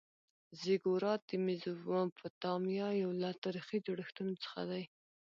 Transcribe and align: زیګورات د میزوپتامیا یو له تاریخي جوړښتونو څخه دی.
زیګورات 0.61 1.21
د 1.29 1.31
میزوپتامیا 1.45 2.87
یو 3.03 3.11
له 3.21 3.29
تاریخي 3.43 3.77
جوړښتونو 3.85 4.33
څخه 4.43 4.61
دی. 4.69 4.83